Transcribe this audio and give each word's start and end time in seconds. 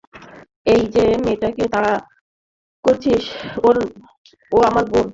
এই, 0.65 0.81
যে 0.93 1.03
মেয়েটাকে 1.23 1.63
তাড়া 1.73 1.93
করছিস 2.85 3.23
ও 4.51 4.57
আমার 4.69 4.85
বোন। 4.91 5.07